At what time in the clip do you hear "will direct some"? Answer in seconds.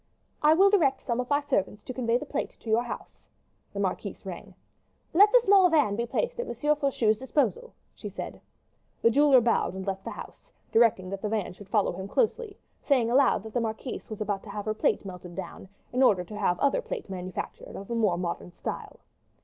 0.55-1.19